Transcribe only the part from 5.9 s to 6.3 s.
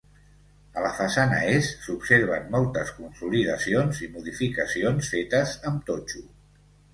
totxo.